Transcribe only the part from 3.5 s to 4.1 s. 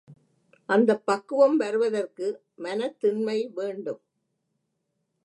வேண்டும்.